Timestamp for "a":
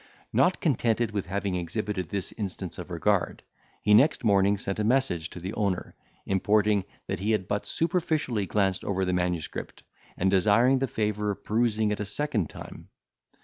4.79-4.83, 11.99-12.05